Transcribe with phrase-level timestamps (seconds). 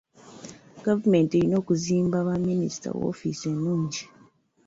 [0.85, 4.03] Gavumenti erina okuzimba baminisita woofiisi ennungi.